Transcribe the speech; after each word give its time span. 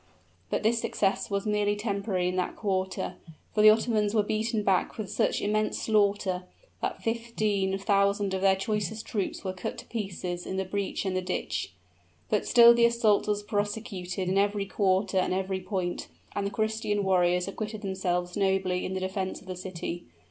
But 0.49 0.63
this 0.63 0.79
success 0.79 1.29
was 1.29 1.45
merely 1.45 1.75
temporary 1.75 2.27
in 2.27 2.35
that 2.37 2.55
quarter; 2.55 3.17
for 3.53 3.61
the 3.61 3.69
Ottomans 3.69 4.15
were 4.15 4.23
beaten 4.23 4.63
back 4.63 4.97
with 4.97 5.11
such 5.11 5.43
immense 5.43 5.77
slaughter, 5.79 6.45
that 6.81 7.03
fifteen 7.03 7.77
thousand 7.77 8.33
of 8.33 8.41
their 8.41 8.55
choicest 8.55 9.05
troops 9.05 9.43
were 9.43 9.53
cut 9.53 9.77
to 9.77 9.85
pieces 9.85 10.47
in 10.47 10.57
the 10.57 10.65
breach 10.65 11.05
and 11.05 11.15
the 11.15 11.21
ditch. 11.21 11.73
But 12.31 12.47
still 12.47 12.73
the 12.73 12.85
assault 12.85 13.27
was 13.27 13.43
prosecuted 13.43 14.27
in 14.27 14.39
every 14.39 14.65
quarter 14.65 15.19
and 15.19 15.35
every 15.35 15.59
point, 15.59 16.07
and 16.35 16.47
the 16.47 16.49
Christian 16.49 17.03
warriors 17.03 17.47
acquitted 17.47 17.83
themselves 17.83 18.35
nobly 18.35 18.83
in 18.83 18.95
the 18.95 18.99
defense 19.01 19.39
of 19.39 19.45
the 19.47 19.55
city. 19.55 20.05